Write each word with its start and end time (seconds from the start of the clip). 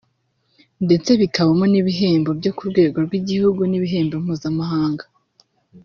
ndetse 0.85 1.09
bikabamo 1.21 1.65
n’ibihembo 1.71 2.29
byo 2.39 2.51
ku 2.57 2.63
rwego 2.69 2.97
rw’igihugu 3.05 3.61
n’ibihembo 3.67 4.15
mpuzamahanga 4.23 5.05